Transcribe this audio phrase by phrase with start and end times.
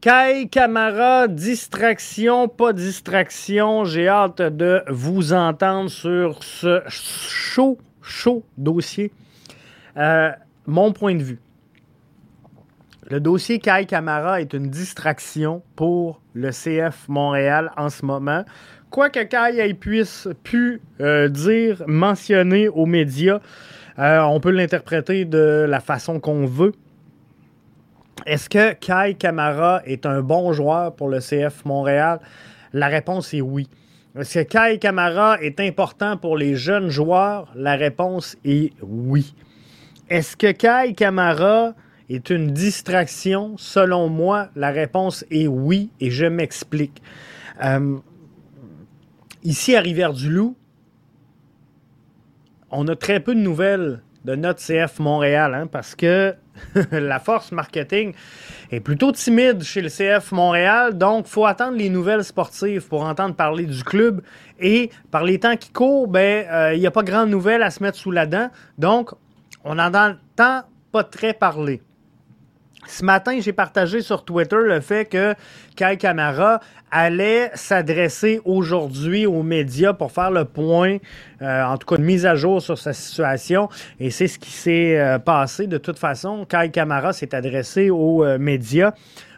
[0.00, 3.84] Kai Camara, distraction, pas distraction.
[3.84, 9.10] J'ai hâte de vous entendre sur ce chaud, chaud dossier.
[9.96, 10.30] Euh,
[10.66, 11.40] mon point de vue.
[13.10, 18.44] Le dossier Kai Camara est une distraction pour le CF Montréal en ce moment.
[18.90, 23.40] Quoi que Kai puisse pu euh, dire, mentionner aux médias,
[23.98, 26.72] euh, on peut l'interpréter de la façon qu'on veut.
[28.26, 32.20] Est-ce que Kai Kamara est un bon joueur pour le CF Montréal?
[32.72, 33.68] La réponse est oui.
[34.18, 37.52] Est-ce que Kai Kamara est important pour les jeunes joueurs?
[37.54, 39.34] La réponse est oui.
[40.10, 41.74] Est-ce que Kai Kamara
[42.08, 43.56] est une distraction?
[43.56, 47.02] Selon moi, la réponse est oui et je m'explique.
[47.62, 47.98] Euh,
[49.42, 50.56] ici à Rivière-du-Loup,
[52.70, 56.34] on a très peu de nouvelles de notre CF Montréal hein, parce que
[56.92, 58.12] la force marketing
[58.70, 63.04] est plutôt timide chez le CF Montréal, donc il faut attendre les nouvelles sportives pour
[63.04, 64.20] entendre parler du club.
[64.60, 67.70] Et par les temps qui courent, ben, euh, il n'y a pas grande nouvelle à
[67.70, 68.50] se mettre sous la dent.
[68.76, 69.12] Donc,
[69.64, 71.80] on entend pas très parler.
[72.88, 75.34] Ce matin, j'ai partagé sur Twitter le fait que
[75.76, 80.96] Kai Kamara allait s'adresser aujourd'hui aux médias pour faire le point,
[81.42, 83.68] euh, en tout cas une mise à jour sur sa situation.
[84.00, 85.66] Et c'est ce qui s'est euh, passé.
[85.66, 88.92] De toute façon, Kai Kamara s'est adressé aux euh, médias.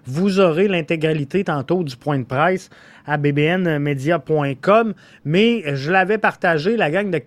[0.06, 2.70] Vous aurez l'intégralité tantôt du point de presse
[3.06, 7.18] à bbnmedia.com, mais je l'avais partagé, la gang de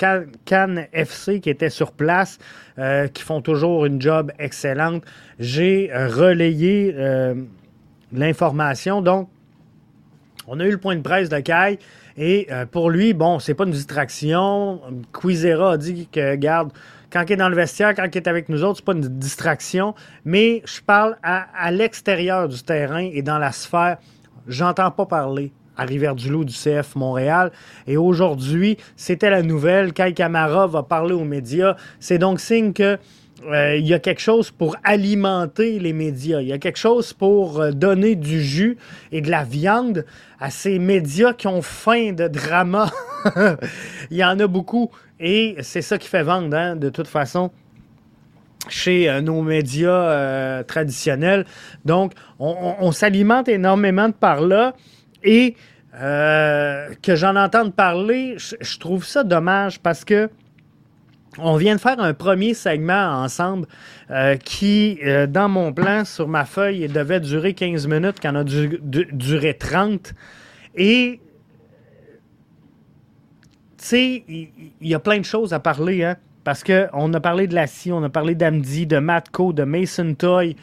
[0.45, 2.39] Cannes FC qui était sur place,
[2.79, 5.03] euh, qui font toujours une job excellente.
[5.39, 7.35] J'ai relayé euh,
[8.11, 9.29] l'information, donc
[10.47, 11.79] on a eu le point de presse de Kai.
[12.17, 14.81] Et euh, pour lui, bon, c'est pas une distraction.
[15.19, 16.71] Quizera a dit que, garde,
[17.13, 19.01] quand il est dans le vestiaire, quand il est avec nous autres, c'est pas une
[19.01, 19.93] distraction.
[20.25, 23.97] Mais je parle à, l'extérieur du terrain et dans la sphère.
[24.47, 27.51] J'entends pas parler à Rivière-du-Loup du CF Montréal.
[27.85, 29.93] Et aujourd'hui, c'était la nouvelle.
[29.93, 31.75] Kai Camara va parler aux médias.
[31.99, 32.97] C'est donc signe que
[33.51, 36.41] euh, il y a quelque chose pour alimenter les médias.
[36.41, 38.77] Il y a quelque chose pour euh, donner du jus
[39.11, 40.05] et de la viande
[40.39, 42.89] à ces médias qui ont faim de drama.
[44.11, 44.91] il y en a beaucoup.
[45.19, 47.51] Et c'est ça qui fait vendre, hein, de toute façon
[48.69, 51.45] chez euh, nos médias traditionnels.
[51.83, 54.73] Donc, on s'alimente énormément de par là.
[55.23, 55.55] Et
[55.93, 60.29] que j'en entende parler, je, trouve ça dommage parce que
[61.39, 63.67] on vient de faire un premier segment ensemble
[64.11, 68.35] euh, qui, euh, dans mon plan, sur ma feuille, devait durer 15 minutes, qui en
[68.35, 70.13] a duré 30.
[70.75, 71.19] Et,
[73.77, 74.49] tu sais, il
[74.81, 77.91] y, a plein de choses à parler, hein, parce qu'on a parlé de la scie,
[77.91, 80.55] on a parlé d'Amdi, de Matco, de Mason Toy.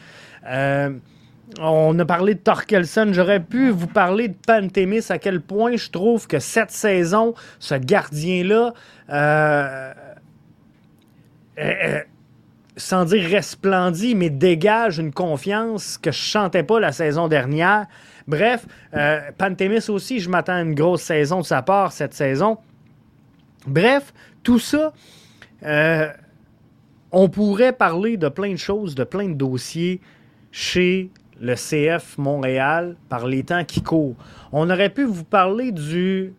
[1.58, 3.08] On a parlé de Torkelson.
[3.12, 7.74] J'aurais pu vous parler de Pantémis, à quel point je trouve que cette saison, ce
[7.74, 8.72] gardien-là,
[11.58, 12.00] euh,
[12.76, 17.86] sans dire resplendit, mais dégage une confiance que je chantais pas la saison dernière.
[18.26, 22.58] Bref, euh, Pantémis aussi, je m'attends à une grosse saison de sa part cette saison.
[23.66, 24.12] Bref,
[24.42, 24.92] tout ça,
[25.64, 26.08] euh,
[27.12, 30.00] on pourrait parler de plein de choses, de plein de dossiers
[30.52, 34.16] chez le CF Montréal par les temps qui courent.
[34.52, 36.30] On aurait pu vous parler euh,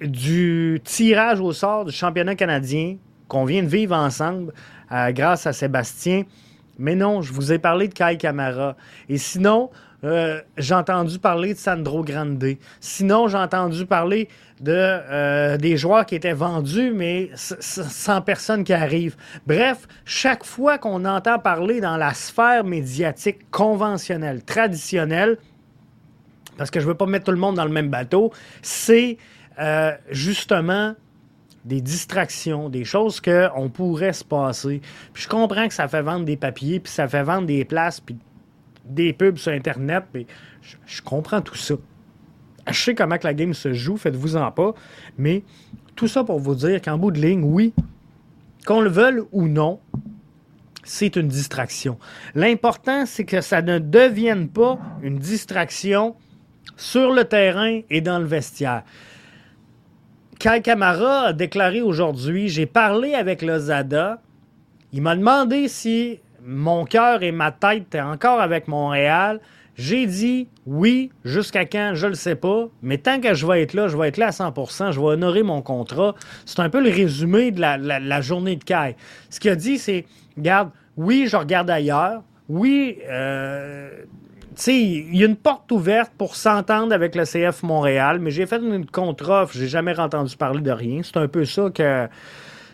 [0.00, 2.96] du tirage au sort du championnat canadien
[3.30, 4.52] qu'on vient de vivre ensemble
[4.92, 6.24] euh, grâce à Sébastien.
[6.78, 8.76] Mais non, je vous ai parlé de Kai Camara.
[9.08, 9.70] Et sinon,
[10.02, 12.44] euh, j'ai entendu parler de Sandro Grande.
[12.80, 14.28] Sinon, j'ai entendu parler
[14.60, 19.14] de, euh, des joueurs qui étaient vendus, mais sans personne qui arrive.
[19.46, 25.38] Bref, chaque fois qu'on entend parler dans la sphère médiatique conventionnelle, traditionnelle,
[26.56, 29.18] parce que je ne veux pas mettre tout le monde dans le même bateau, c'est
[30.10, 30.94] justement
[31.64, 34.80] des distractions, des choses qu'on pourrait se passer.
[35.12, 38.00] Puis je comprends que ça fait vendre des papiers, puis ça fait vendre des places,
[38.00, 38.16] puis
[38.84, 40.04] des pubs sur Internet.
[40.14, 40.26] Mais
[40.86, 41.74] je, comprends tout ça.
[42.68, 44.74] Je sais comment que la game se joue, faites-vous-en pas.
[45.18, 45.42] Mais
[45.96, 47.74] tout ça pour vous dire qu'en bout de ligne, oui,
[48.66, 49.80] qu'on le veuille ou non,
[50.82, 51.98] c'est une distraction.
[52.34, 56.16] L'important, c'est que ça ne devienne pas une distraction
[56.76, 58.82] sur le terrain et dans le vestiaire.
[60.40, 64.22] Kai Kamara a déclaré aujourd'hui J'ai parlé avec Lozada.
[64.90, 69.38] Il m'a demandé si mon cœur et ma tête étaient encore avec Montréal.
[69.76, 73.60] J'ai dit oui, jusqu'à quand, je ne le sais pas, mais tant que je vais
[73.60, 76.14] être là, je vais être là à 100% je vais honorer mon contrat.
[76.46, 78.96] C'est un peu le résumé de la, journée de Kai.
[79.28, 80.06] Ce qu'il a dit, c'est,
[80.38, 83.90] regarde, oui, je regarde ailleurs, oui, euh,
[84.66, 88.60] il y a une porte ouverte pour s'entendre avec le CF Montréal, mais j'ai fait
[88.60, 91.00] une contre-offre, j'ai jamais entendu parler de rien.
[91.02, 92.08] C'est un peu ça que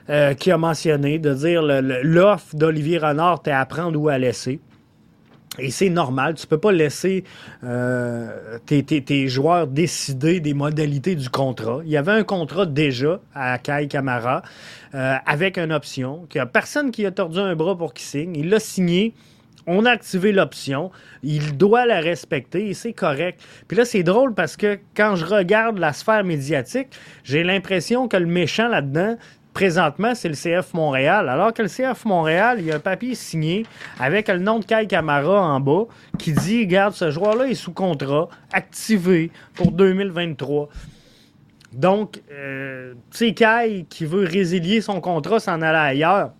[0.08, 4.60] euh, a mentionné, de dire l'offre d'Olivier Renard, t'es à prendre ou à laisser.
[5.58, 7.24] Et c'est normal, tu peux pas laisser
[7.64, 11.80] euh, tes, joueurs décider des modalités du contrat.
[11.84, 14.42] Il y avait un contrat déjà à Kai Camara
[14.94, 16.26] euh, avec une option.
[16.30, 18.36] Il n'y a personne qui a tordu un bras pour qu'il signe.
[18.36, 19.14] Il l'a signé.
[19.66, 20.90] On a activé l'option.
[21.22, 23.40] Il doit la respecter et c'est correct.
[23.66, 26.88] Puis là, c'est drôle parce que quand je regarde la sphère médiatique,
[27.24, 29.16] j'ai l'impression que le méchant là-dedans,
[29.56, 31.30] présentement, c'est le CF Montréal.
[31.30, 33.64] Alors que le CF Montréal, il y a un papier signé
[33.98, 35.86] avec le nom de Kai Camara en bas
[36.18, 40.68] qui dit Regarde, ce joueur-là est sous contrat, activé pour 2023.
[41.72, 46.32] Donc, euh, tu Kai qui veut résilier son contrat, s'en aller ailleurs.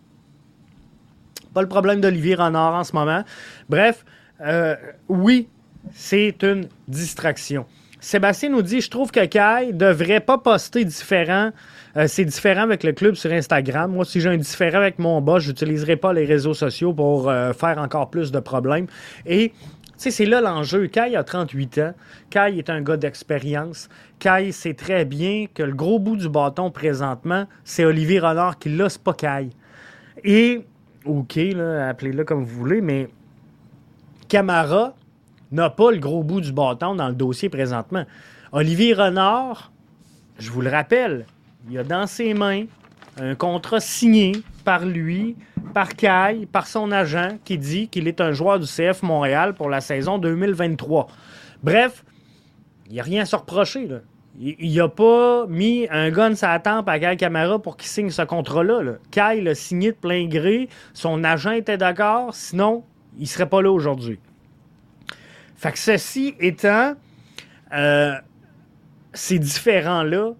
[1.56, 3.25] Pas le problème d'Olivier Renard en ce moment.
[3.70, 4.05] Bref,
[4.43, 4.76] euh,
[5.08, 5.49] oui,
[5.94, 7.64] c'est une distraction.
[7.99, 11.53] Sébastien nous dit Je trouve que Kai devrait pas poster différent
[11.97, 13.91] euh, c'est différent avec le club sur Instagram.
[13.91, 17.31] Moi, si j'ai un différent avec mon boss, je n'utiliserai pas les réseaux sociaux pour
[17.31, 18.87] euh, faire encore plus de problèmes.
[19.25, 19.55] Et
[19.97, 20.88] c'est là l'enjeu.
[20.88, 21.94] Kai a 38 ans.
[22.29, 23.88] Kai est un gars d'expérience.
[24.19, 28.69] Kai sait très bien que le gros bout du bâton présentement, c'est Olivier Renard qui
[28.69, 29.49] l'a, c'est pas Kai.
[30.23, 30.67] Et,
[31.06, 33.08] OK, appelez-le comme vous voulez, mais
[34.29, 34.94] Camara
[35.53, 38.05] n'a pas le gros bout du bâton dans le dossier présentement.
[38.53, 39.70] Olivier Renard,
[40.38, 41.26] je vous le rappelle,
[41.70, 42.64] il a dans ses mains
[43.20, 44.32] un contrat signé
[44.64, 45.37] par lui,
[45.73, 49.70] par Kai, par son agent, qui dit qu'il est un joueur du CF Montréal pour
[49.70, 51.06] la saison 2023.
[51.62, 52.05] Bref,
[52.87, 53.88] il n'y a rien à se reprocher.
[54.38, 58.23] Il n'a pas mis un gun la tempe à Kai Camara pour qu'il signe ce
[58.23, 58.83] contrat-là.
[58.83, 58.93] Là.
[59.11, 60.69] Kai l'a signé de plein gré.
[60.93, 62.35] Son agent était d'accord.
[62.35, 62.85] Sinon,
[63.17, 64.19] il ne serait pas là aujourd'hui.
[65.56, 66.94] Fait que ceci étant,
[67.73, 68.15] euh,
[69.15, 70.33] ces différents-là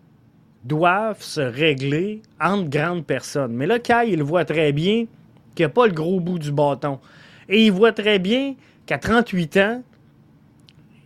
[0.64, 3.54] doivent se régler entre grandes personnes.
[3.54, 5.06] Mais là, Kai, il voit très bien
[5.54, 6.98] qu'il n'a pas le gros bout du bâton.
[7.48, 9.82] Et il voit très bien qu'à 38 ans,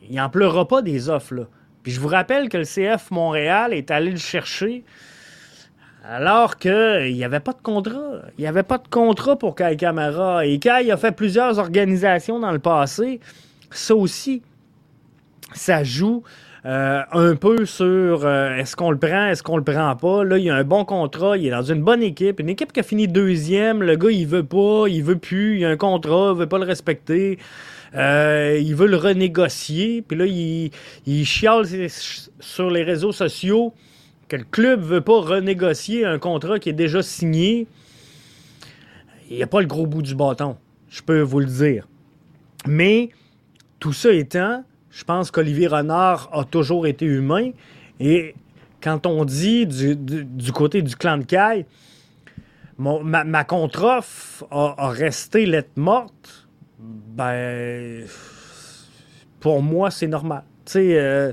[0.09, 1.35] il n'en pleura pas des offres.
[1.35, 1.45] Là.
[1.83, 4.85] Puis je vous rappelle que le CF Montréal est allé le chercher
[6.09, 8.23] alors qu'il n'y avait pas de contrat.
[8.39, 10.47] Il n'y avait pas de contrat pour Kai Camara.
[10.47, 13.21] Et Kai a fait plusieurs organisations dans le passé.
[13.71, 14.43] Ça aussi,
[15.53, 16.23] ça joue
[16.67, 20.25] euh, un peu sur euh, est-ce qu'on le prend, est-ce qu'on le prend pas?
[20.25, 22.81] Là, il a un bon contrat, il est dans une bonne équipe, une équipe qui
[22.81, 23.83] a fini deuxième.
[23.83, 26.59] Le gars, il veut pas, il veut plus, il a un contrat, il veut pas
[26.59, 27.39] le respecter.
[27.95, 30.03] Euh, il veut le renégocier.
[30.03, 30.71] Puis là, il,
[31.07, 31.67] il chiale
[32.41, 33.75] sur les réseaux sociaux
[34.29, 37.67] que le club veut pas renégocier un contrat qui est déjà signé.
[39.29, 40.57] Il n'y a pas le gros bout du bâton,
[40.89, 41.87] je peux vous le dire.
[42.67, 43.11] Mais
[43.81, 47.51] tout ça étant, je pense qu'Olivier Renard a toujours été humain.
[47.99, 48.35] Et
[48.81, 51.67] quand on dit du, côté du clan de Caille,
[52.79, 56.49] ma, contre-offre a, resté lettre morte,
[56.81, 58.05] ben,
[59.41, 60.45] pour moi, c'est normal.
[60.65, 61.33] Tu sais, euh,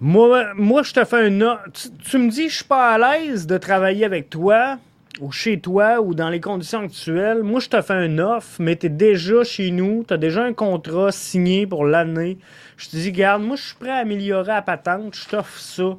[0.00, 1.58] moi, moi, je te fais un...
[1.72, 4.78] Tu, tu me dis, je suis pas à l'aise de travailler avec toi
[5.20, 8.76] ou chez toi ou dans les conditions actuelles, moi, je te fais un offre, mais
[8.76, 12.38] tu es déjà chez nous, tu as déjà un contrat signé pour l'année.
[12.76, 15.96] Je te dis, garde, moi, je suis prêt à améliorer la patente, je t'offre ça.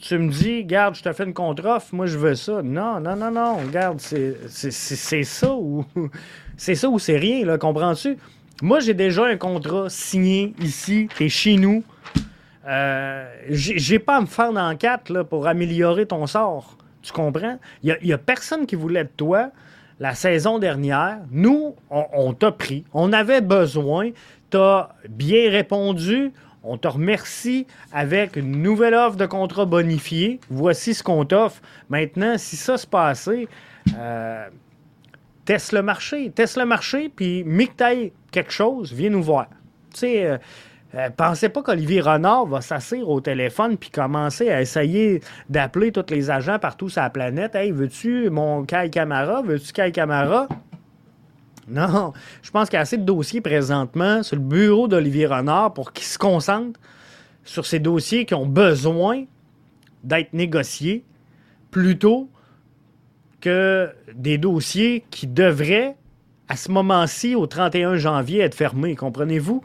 [0.00, 2.62] Tu me dis, garde, je te fais une contre-offre, moi, je veux ça.
[2.62, 5.84] Non, non, non, non, regarde, c'est ça ou
[6.56, 8.18] c'est ça ou c'est rien, là, comprends-tu?
[8.62, 11.84] Moi, j'ai déjà un contrat signé ici, t'es chez nous.
[12.66, 14.76] Euh, j'ai pas à me faire dans
[15.24, 16.76] pour améliorer ton sort.
[17.02, 17.58] Tu comprends?
[17.82, 19.50] Il n'y a, personne qui voulait de toi
[20.00, 21.18] la saison dernière.
[21.30, 22.84] Nous, on, t'a pris.
[22.92, 24.10] On avait besoin.
[24.50, 26.32] Tu as bien répondu.
[26.68, 30.40] On te remercie avec une nouvelle offre de contrat bonifié.
[30.50, 31.62] Voici ce qu'on t'offre.
[31.88, 33.46] Maintenant, si ça se passait,
[33.96, 34.48] euh,
[35.44, 36.30] teste le marché.
[36.30, 39.46] Teste le marché, puis mis que tu quelque chose, viens nous voir.
[39.94, 40.38] Tu sais, euh,
[40.96, 46.10] euh, pensez pas qu'Olivier Renard va s'asseoir au téléphone puis commencer à essayer d'appeler tous
[46.10, 47.54] les agents partout sur la planète.
[47.54, 49.40] Hey, veux-tu mon Kai Camara?
[49.42, 50.48] Veux-tu Kai Camara?
[51.68, 55.74] Non, je pense qu'il y a assez de dossiers présentement sur le bureau d'Olivier Renard
[55.74, 56.78] pour qu'il se concentre
[57.44, 59.24] sur ces dossiers qui ont besoin
[60.04, 61.04] d'être négociés
[61.70, 62.28] plutôt
[63.40, 65.96] que des dossiers qui devraient,
[66.48, 68.94] à ce moment-ci, au 31 janvier, être fermés.
[68.96, 69.62] Comprenez-vous?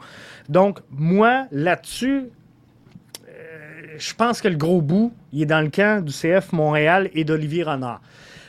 [0.48, 2.24] Donc, moi, là-dessus,
[3.28, 7.10] euh, je pense que le gros bout, il est dans le camp du CF Montréal
[7.14, 8.00] et d'Olivier Renard.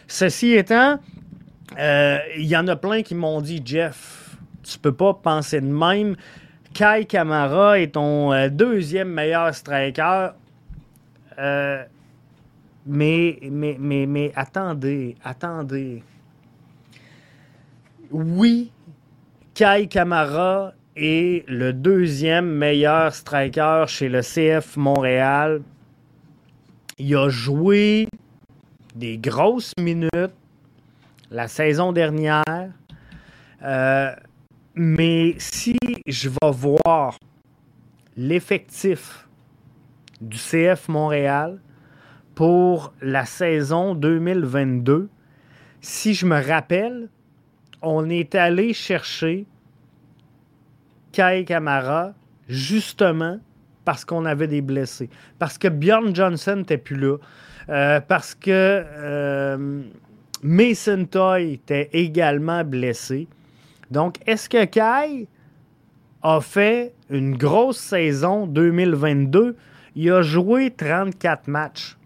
[0.08, 1.00] Ceci étant,
[1.78, 6.16] il y en a plein qui m'ont dit, Jeff, Tu peux pas penser de même.
[6.74, 10.30] Kai Kamara est ton euh, deuxième meilleur striker.
[11.38, 11.84] Euh,
[12.86, 16.04] mais, mais, mais, mais attendez, attendez.
[18.12, 18.72] Oui,
[19.54, 25.62] Kai Kamara est le deuxième meilleur striker chez le CF Montréal.
[26.98, 28.08] Il a joué
[28.96, 30.36] des grosses minutes
[31.34, 32.44] la saison dernière.
[33.64, 34.12] Euh,
[34.76, 35.76] mais si
[36.06, 37.18] je vais voir
[38.16, 39.28] l'effectif
[40.22, 41.60] du CF Montréal
[42.36, 45.10] pour la saison 2022,
[45.82, 47.10] si je me rappelle,
[47.82, 49.46] on est allé chercher
[51.12, 52.14] Kai Kamara
[52.48, 53.40] justement
[53.86, 55.10] parce qu'on avait des blessés.
[55.40, 57.18] Parce que Bjorn Johnson n'était plus là.
[57.70, 59.84] Euh, parce que euh,
[60.44, 63.28] Mason Toy était également blessé.
[63.90, 65.28] Donc, est-ce que Kai
[66.22, 69.56] a fait une grosse saison 2022?
[69.96, 71.98] Il a joué 34 matchs.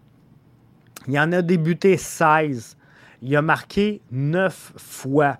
[1.08, 2.76] Il en a débuté 16.
[3.22, 5.38] Il a marqué 9 fois.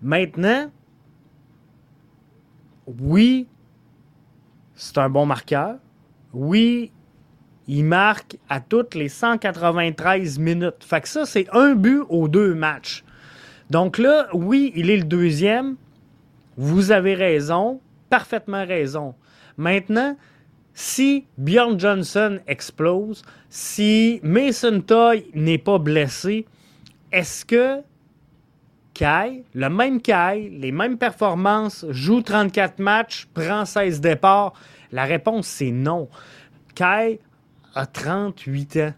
[0.00, 0.70] Maintenant,
[2.86, 3.46] oui,
[4.74, 5.76] c'est un bon marqueur.
[6.32, 6.92] Oui,
[7.68, 10.82] il marque à toutes les 193 minutes.
[10.82, 13.04] Fait que ça, c'est un but aux deux matchs.
[13.68, 15.76] Donc là, oui, il est le deuxième.
[16.56, 19.14] Vous avez raison, parfaitement raison.
[19.58, 20.16] Maintenant,
[20.72, 26.46] si Bjorn Johnson explose, si Mason Toy n'est pas blessé,
[27.12, 27.82] est-ce que
[28.94, 34.54] Kai, le même Kai, les mêmes performances, joue 34 matchs, prend 16 départs?
[34.90, 36.08] La réponse, c'est non.
[36.74, 37.20] Kai
[37.74, 38.94] a 38 ans.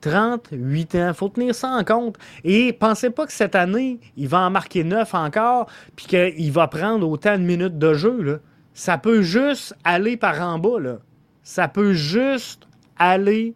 [0.00, 1.08] 38 ans.
[1.08, 2.16] Il faut tenir ça en compte.
[2.44, 6.68] Et pensez pas que cette année, il va en marquer 9 encore, puis qu'il va
[6.68, 8.40] prendre autant de minutes de jeu.
[8.74, 10.98] Ça peut juste aller par en bas.
[11.42, 12.66] Ça peut juste
[12.98, 13.54] aller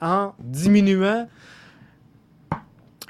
[0.00, 1.28] en diminuant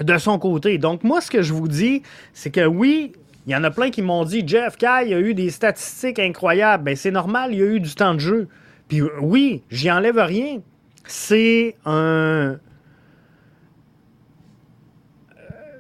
[0.01, 0.79] de son côté.
[0.79, 3.13] Donc, moi, ce que je vous dis, c'est que oui,
[3.47, 6.85] il y en a plein qui m'ont dit Jeff Kay a eu des statistiques incroyables.
[6.85, 8.49] Ben, c'est normal, il y a eu du temps de jeu.
[8.91, 10.61] Puis oui, j'y enlève rien.
[11.07, 12.59] C'est un.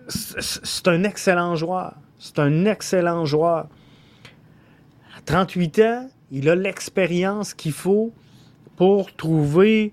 [0.09, 1.97] C'est un excellent joueur.
[2.21, 3.67] C'est un excellent joueur.
[5.17, 8.12] À 38 ans, il a l'expérience qu'il faut
[8.76, 9.93] pour trouver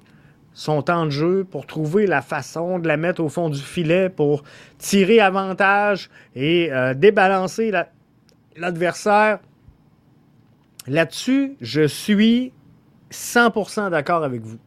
[0.53, 4.09] son temps de jeu, pour trouver la façon de la mettre au fond du filet,
[4.09, 4.43] pour
[4.77, 7.71] tirer avantage et euh, débalancer
[8.55, 9.39] l'adversaire.
[10.85, 12.53] Là-dessus, je suis
[13.11, 14.57] 100% d'accord avec vous.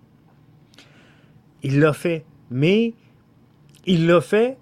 [1.63, 2.95] Il l'a fait, mais
[3.87, 4.57] il l'a fait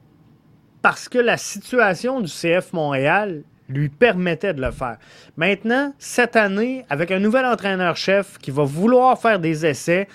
[0.83, 4.97] parce que la situation du CF Montréal lui permettait de le faire.
[5.37, 10.09] Maintenant, cette année, avec un nouvel entraîneur-chef qui va vouloir faire des essais,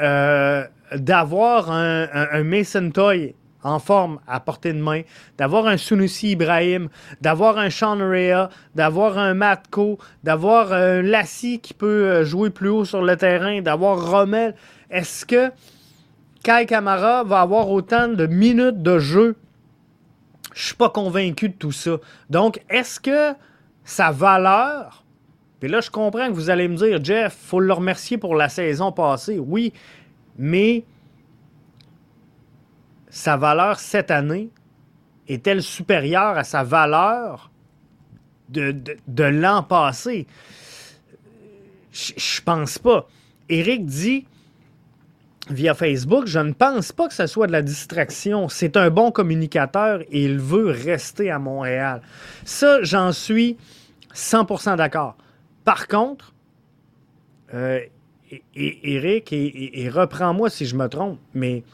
[0.00, 3.34] euh, d'avoir un, Mason Toy
[3.66, 5.02] en forme à portée de main,
[5.38, 6.88] d'avoir un Sunusi Ibrahim,
[7.20, 12.68] d'avoir un Sean Rea, d'avoir un Matko, d'avoir un Lassie qui peut euh, jouer plus
[12.68, 14.54] haut sur le terrain, d'avoir Rommel.
[14.88, 15.50] Est-ce que
[16.44, 19.36] Kai Kamara va avoir autant de minutes de jeu?
[20.54, 21.96] Je suis pas convaincu de tout ça.
[22.30, 23.34] Donc, est-ce que
[23.84, 25.02] sa valeur
[25.58, 28.50] puis là, je comprends que vous allez me dire, Jeff, faut le remercier pour la
[28.50, 29.38] saison passée.
[29.38, 29.72] Oui,
[30.36, 30.84] mais
[33.16, 34.50] sa valeur cette année
[35.26, 37.50] est-elle supérieure à sa valeur
[38.50, 40.26] de, l'an passé?
[41.92, 43.08] Je, pense pas.
[43.48, 44.26] Eric dit
[45.48, 48.50] via Facebook, je ne pense pas que ce soit de la distraction.
[48.50, 52.02] C'est un bon communicateur et il veut rester à Montréal.
[52.44, 53.56] Ça, j'en suis
[54.14, 55.16] 100% d'accord.
[55.64, 56.34] Par contre,
[57.54, 57.80] euh,
[58.54, 61.64] Eric, et, reprends-moi si je me trompe, mais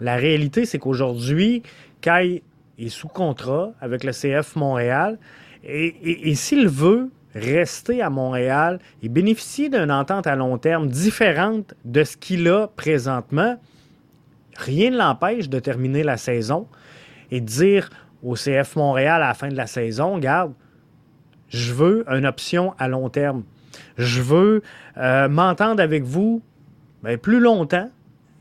[0.00, 1.62] la réalité, c'est qu'aujourd'hui,
[2.00, 2.42] Kai
[2.78, 5.18] est sous contrat avec le CF Montréal.
[5.62, 12.02] Et, s'il veut rester à Montréal et bénéficier d'une entente à long terme différente de
[12.02, 13.56] ce qu'il a présentement,
[14.56, 16.66] rien ne l'empêche de terminer la saison
[17.30, 17.90] et de dire
[18.22, 20.52] au CF Montréal à la fin de la saison, garde,
[21.48, 23.42] je veux une option à long terme.
[23.98, 24.62] Je veux
[24.96, 26.42] euh, m'entendre avec vous
[27.02, 27.90] ben, plus longtemps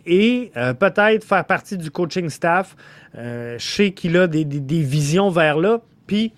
[0.09, 2.75] et euh, peut-être faire partie du coaching staff.
[3.15, 5.81] Euh, je sais qu'il a des, visions vers là.
[6.07, 6.33] Puis,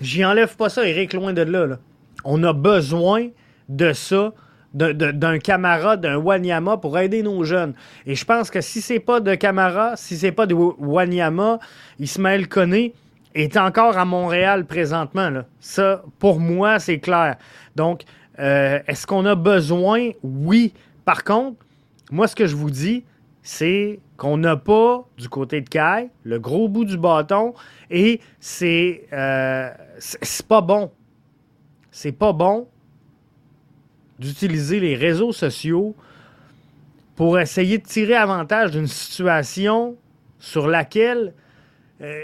[0.00, 1.78] j'y enlève pas ça, Eric, loin de là,
[2.24, 3.28] On a besoin
[3.68, 4.32] de ça,
[4.72, 7.74] d'un camarade, d'un Wanyama pour aider nos jeunes.
[8.06, 11.58] Et je pense que si c'est pas de Camara, si c'est pas de Wanyama,
[11.98, 12.94] Ismaël Koné,
[13.34, 15.30] est encore à Montréal présentement.
[15.58, 17.36] Ça, pour moi, c'est clair.
[17.74, 18.02] Donc,
[18.38, 20.10] euh, est-ce qu'on a besoin?
[20.22, 20.72] Oui.
[21.04, 21.56] Par contre,
[22.10, 23.04] moi, ce que je vous dis,
[23.42, 27.54] c'est qu'on n'a pas, du côté de Kai, le gros bout du bâton
[27.90, 29.70] et c'est euh,
[30.48, 30.90] pas bon.
[31.90, 32.68] C'est pas bon
[34.18, 35.94] d'utiliser les réseaux sociaux
[37.16, 39.96] pour essayer de tirer avantage d'une situation
[40.38, 41.32] sur laquelle
[42.00, 42.22] euh,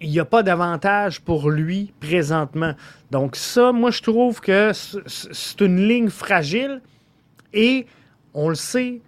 [0.00, 2.74] il n'y a pas d'avantage pour lui présentement.
[3.10, 6.80] Donc ça, moi, je trouve que c'est une ligne fragile
[7.52, 7.86] et
[8.34, 9.00] on le sait,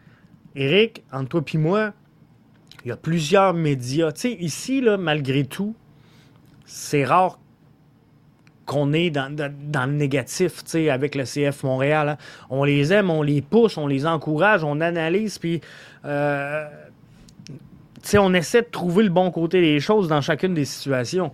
[0.56, 1.92] Eric, entre toi et moi,
[2.84, 4.12] il y a plusieurs médias.
[4.24, 5.74] Ici, malgré tout,
[6.64, 7.38] c'est rare
[8.66, 12.08] qu'on est dans, le négatif, avec le CF Montréal.
[12.10, 12.16] Hein.
[12.50, 15.60] On les aime, on les pousse, on les encourage, on analyse, puis...
[16.04, 16.66] Euh,
[18.18, 21.32] on essaie de trouver le bon côté des choses dans chacune des situations.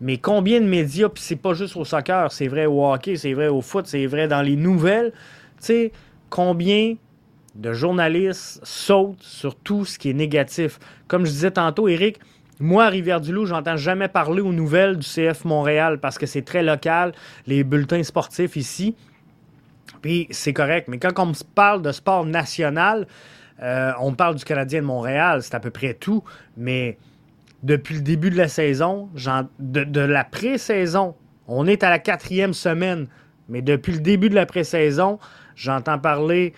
[0.00, 3.32] Mais combien de médias, puis c'est pas juste au soccer, c'est vrai au hockey, c'est
[3.32, 5.12] vrai au foot, c'est vrai dans les nouvelles,
[5.60, 5.90] tu
[6.30, 6.94] combien
[7.54, 10.78] de journalistes sautent sur tout ce qui est négatif.
[11.06, 12.18] Comme je disais tantôt, Eric,
[12.60, 16.62] moi, à Rivière-du-Loup, j'entends jamais parler aux nouvelles du CF Montréal parce que c'est très
[16.62, 17.12] local,
[17.46, 18.94] les bulletins sportifs ici.
[20.02, 20.88] Puis c'est correct.
[20.88, 23.06] Mais quand on me parle de sport national,
[23.62, 26.22] euh, on parle du Canadien de Montréal, c'est à peu près tout,
[26.56, 26.98] mais
[27.62, 29.08] depuis le début de la saison,
[29.58, 31.14] de, la pré-saison,
[31.48, 33.06] on est à la quatrième semaine,
[33.48, 35.18] mais depuis le début de la pré-saison,
[35.56, 36.54] j'entends parler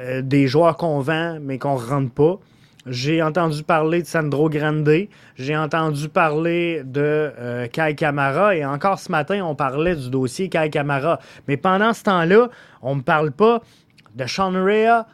[0.00, 2.38] euh, des joueurs qu'on vend, mais qu'on ne rentre pas.
[2.86, 4.90] J'ai entendu parler de Sandro Grande,
[5.36, 7.02] j'ai entendu parler de
[7.38, 11.20] euh, Kai Kamara, et encore ce matin, on parlait du dossier Kai Kamara.
[11.46, 12.48] Mais pendant ce temps-là,
[12.80, 13.60] on ne me parle pas
[14.14, 15.06] de Sean Rea,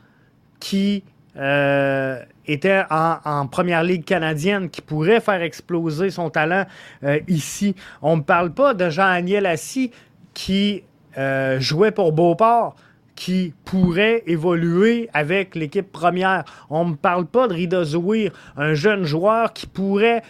[0.61, 1.03] qui
[1.37, 6.67] euh, était en, première ligue canadienne, qui pourrait faire exploser son talent
[7.27, 7.75] ici.
[8.01, 9.91] On ne parle pas de Jean-Aniel Assis
[10.37, 10.83] qui
[11.17, 12.77] euh, jouait pour Beauport
[13.15, 16.45] qui pourrait évoluer avec l'équipe première.
[16.69, 20.23] On ne me parle pas de Rida Zouir, un jeune joueur qui pourrait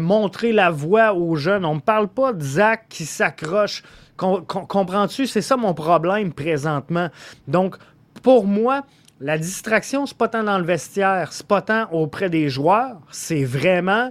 [0.00, 1.64] montrer la voie aux jeunes.
[1.64, 3.82] On ne me parle pas de Zach qui s'accroche.
[4.16, 5.26] Comprends-tu?
[5.26, 7.08] C'est ça mon problème présentement.
[7.48, 7.76] Donc,
[8.22, 8.82] pour moi,
[9.22, 13.44] la distraction, c'est pas tant dans le vestiaire, c'est pas tant auprès des joueurs, c'est
[13.44, 14.10] vraiment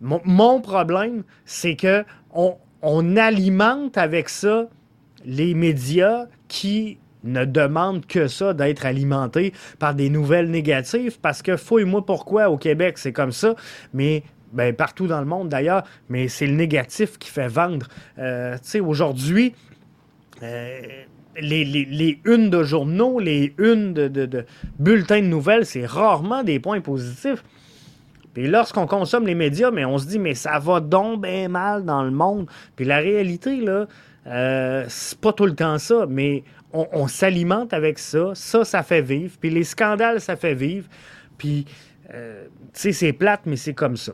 [0.00, 4.66] mon, problème, c'est que on, alimente avec ça
[5.24, 11.56] les médias qui ne demandent que ça, d'être alimentés par des nouvelles négatives, parce que
[11.56, 13.54] fouille-moi pourquoi au Québec c'est comme ça,
[13.94, 17.88] mais ben, partout dans le monde d'ailleurs, mais c'est le négatif qui fait vendre.
[18.18, 19.54] Euh, tu sais, aujourd'hui,
[20.42, 20.80] euh,
[21.40, 24.44] les, unes de journaux, les unes de,
[24.78, 27.42] bulletins de nouvelles, c'est rarement des points positifs.
[28.34, 31.84] Puis lorsqu'on consomme les médias, mais on se dit, mais ça va donc bien mal
[31.84, 32.46] dans le monde.
[32.76, 33.86] Puis la réalité, là,
[34.26, 38.30] euh, c'est pas tout le temps ça, mais on, s'alimente avec ça.
[38.34, 39.34] Ça, ça fait vivre.
[39.38, 40.88] Puis les scandales, ça fait vivre.
[41.36, 41.66] Puis,
[42.14, 44.12] euh, tu sais, c'est plate, mais c'est comme ça.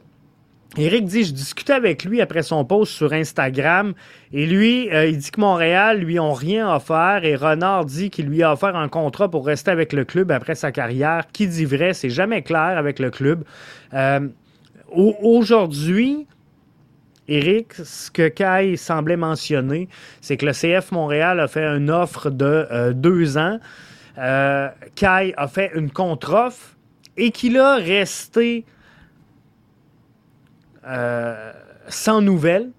[0.76, 3.94] Eric dit, je discutais avec lui après son post sur Instagram
[4.32, 8.26] et lui, euh, il dit que Montréal lui ont rien offert et Renard dit qu'il
[8.26, 11.26] lui a offert un contrat pour rester avec le club après sa carrière.
[11.32, 13.44] Qui dit vrai, c'est jamais clair avec le club.
[14.90, 16.26] Aujourd'hui,
[17.28, 19.88] Eric, ce que Kai semblait mentionner,
[20.20, 23.58] c'est que le CF Montréal a fait une offre de euh, deux ans.
[24.16, 26.74] Kai a fait une contre-offre
[27.16, 28.64] et qu'il a resté
[30.88, 31.52] euh,
[31.88, 32.70] sans nouvelles,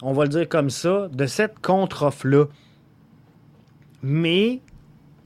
[0.00, 2.46] on va le dire comme ça, de cette contre-offre-là.
[4.02, 4.60] Mais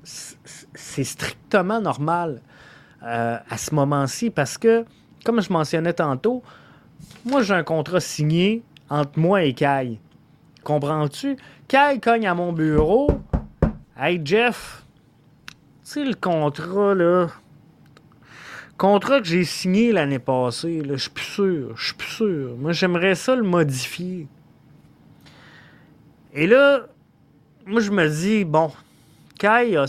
[0.03, 2.41] c'est strictement normal
[3.03, 4.85] euh, à ce moment-ci parce que,
[5.25, 6.43] comme je mentionnais tantôt,
[7.25, 9.99] moi j'ai un contrat signé entre moi et Kai.
[10.65, 11.37] Comprends-tu?
[11.69, 13.11] Kai cogne à mon bureau.
[13.97, 14.85] Hey Jeff,
[15.49, 17.29] tu sais le contrat là,
[18.83, 21.77] Contrat que j'ai signé l'année passée, je suis plus sûr.
[21.77, 22.57] Je suis plus sûr.
[22.59, 24.27] Moi, j'aimerais ça le modifier.
[26.35, 26.87] Et là,
[27.65, 28.73] moi, je me dis, bon,
[29.39, 29.87] Kai a,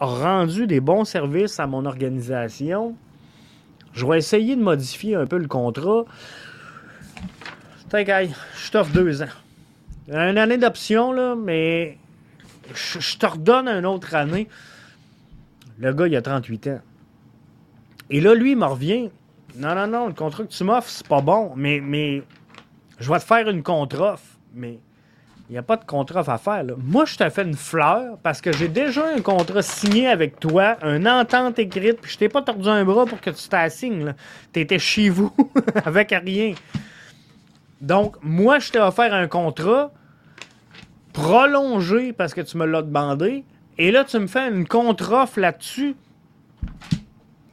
[0.00, 2.96] rendu des bons services à mon organisation.
[3.92, 6.06] Je vais essayer de modifier un peu le contrat.
[7.94, 9.26] Je t'offre deux ans.
[10.08, 11.98] Une année d'option, là, mais
[12.74, 14.48] je, te redonne une autre année.
[15.78, 16.80] Le gars, il a 38 ans.
[18.08, 19.10] Et là, lui, il me revient.
[19.56, 21.52] Non, non, non, le contrat que tu m'offres, c'est pas bon.
[21.54, 22.22] Mais, mais
[22.98, 24.24] je vais te faire une contre-offre.
[24.54, 24.78] Mais
[25.50, 26.64] il n'y a pas de contre-offre à faire.
[26.78, 30.78] Moi, je t'ai fait une fleur parce que j'ai déjà un contrat signé avec toi,
[30.82, 34.14] une entente écrite, puis je t'ai pas tordu un bras pour que tu t'assignes.
[34.52, 35.34] Tu étais chez vous
[35.84, 36.54] avec rien.
[37.82, 39.92] Donc, moi, je t'ai offert un contrat
[41.12, 43.44] prolongé parce que tu me l'as demandé.
[43.76, 45.96] Et là, tu me fais une contre-offre là-dessus.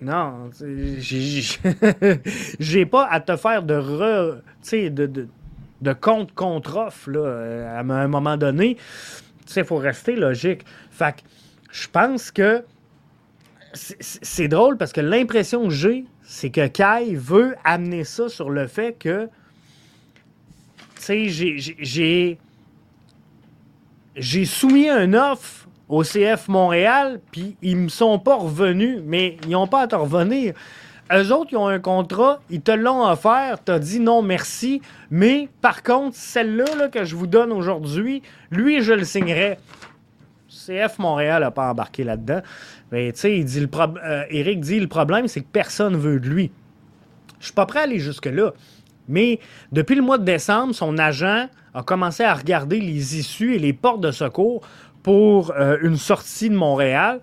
[0.01, 0.49] Non,
[2.59, 5.27] j'ai pas à te faire de re, de, de,
[5.81, 8.77] de compte-contre-offre euh, à un moment donné.
[9.57, 10.63] Il faut rester logique.
[10.91, 11.15] Fait
[11.71, 12.63] je pense que
[13.73, 18.67] c'est drôle parce que l'impression que j'ai, c'est que Kai veut amener ça sur le
[18.67, 19.29] fait que,
[21.07, 22.37] j'ai
[24.15, 29.51] j'ai soumis un offre au CF Montréal, puis ils me sont pas revenus, mais ils
[29.51, 30.53] n'ont pas à te revenir.
[31.11, 35.49] Eux autres, ils ont un contrat, ils te l'ont offert, as dit non merci, mais
[35.61, 39.57] par contre, celle-là que je vous donne aujourd'hui, lui, je le signerai.
[40.47, 42.41] CF Montréal n'a pas embarqué là-dedans.
[42.91, 46.19] Mais tu sais, il dit le euh, Eric dit le problème, c'est que personne veut
[46.19, 46.51] de lui.
[47.39, 48.53] Je suis pas prêt à aller jusque-là.
[49.09, 49.39] Mais
[49.71, 53.73] depuis le mois de décembre, son agent a commencé à regarder les issues et les
[53.73, 54.61] portes de secours
[55.03, 57.19] pour euh, une sortie de Montréal.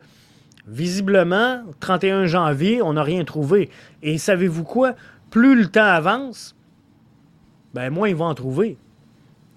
[0.66, 3.70] Visiblement, 31 janvier, on n'a rien trouvé.
[4.02, 4.94] Et savez-vous quoi?
[5.30, 6.56] Plus le temps avance,
[7.72, 8.76] ben moins ils vont en trouver.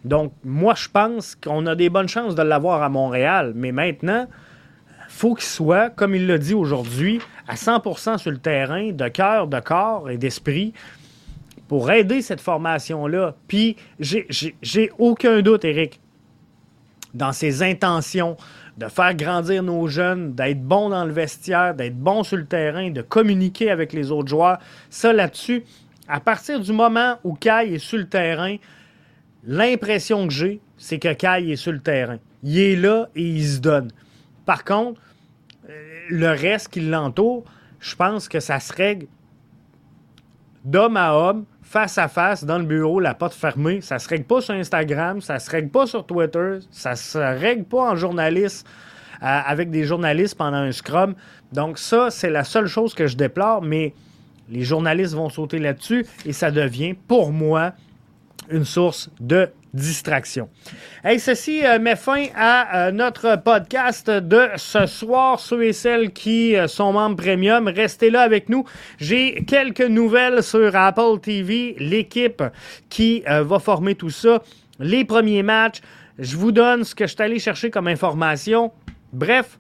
[0.06, 3.54] Donc, moi, je pense qu'on a des bonnes chances de l'avoir à Montréal.
[3.56, 4.28] Mais maintenant,
[5.10, 9.48] faut qu'il soit, comme il l'a dit aujourd'hui, à 100% sur le terrain, de cœur,
[9.48, 10.74] de corps et d'esprit,
[11.70, 13.36] pour aider cette formation-là.
[13.48, 16.02] Puis, j'ai aucun doute, Eric,
[17.14, 18.36] dans ses intentions
[18.78, 22.90] de faire grandir nos jeunes, d'être bon dans le vestiaire, d'être bon sur le terrain,
[22.90, 24.58] de communiquer avec les autres joueurs.
[24.90, 25.64] Ça, là-dessus,
[26.08, 28.56] à partir du moment où Kai est sur le terrain,
[29.46, 32.18] l'impression que j'ai, c'est que Kai est sur le terrain.
[32.42, 33.92] Il est là et il se donne.
[34.46, 35.00] Par contre,
[35.70, 37.44] euh, le reste qui l'entoure,
[37.80, 39.06] je pense que ça se règle
[40.66, 43.80] d'homme à homme, face à face, dans le bureau, la porte fermée.
[43.82, 47.64] Ça se règle pas sur Instagram, ça se règle pas sur Twitter, ça se règle
[47.64, 48.68] pas en journaliste
[49.22, 51.14] euh, avec des journalistes pendant un scrum.
[51.54, 53.94] Donc ça, c'est la seule chose que je déplore, mais
[54.50, 57.74] les journalistes vont sauter là-dessus et ça devient, pour moi,
[58.50, 60.50] une source de distraction.
[61.04, 65.40] Hey, ceci euh, met fin à euh, notre podcast de ce soir.
[65.40, 68.66] Ceux et celles qui euh, sont membres premium, restez là avec nous.
[68.98, 72.44] J'ai quelques nouvelles sur Apple TV, l'équipe
[72.90, 74.42] qui va former tout ça,
[74.80, 75.82] les premiers matchs.
[76.18, 78.72] Je vous donne ce que je suis allé chercher comme information.
[79.14, 79.60] Bref,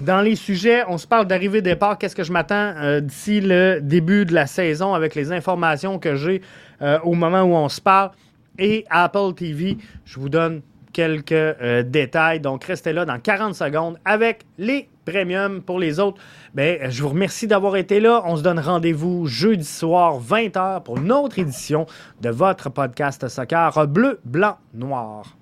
[0.00, 1.98] dans les sujets, on se parle d'arrivée-départ.
[1.98, 6.14] Qu'est-ce que je m'attends euh, d'ici le début de la saison avec les informations que
[6.14, 6.40] j'ai
[6.82, 8.12] euh, au moment où on se parle?
[8.60, 10.60] Et Apple TV, je vous donne
[10.92, 12.40] quelques euh, détails.
[12.40, 15.62] Donc, restez là dans 40 secondes avec les premiums.
[15.62, 16.20] Pour les autres,
[16.54, 18.22] ben, je vous remercie d'avoir été là.
[18.26, 21.86] On se donne rendez-vous jeudi soir, 20h, pour une autre édition
[22.20, 25.39] de votre podcast soccer bleu, blanc, noir.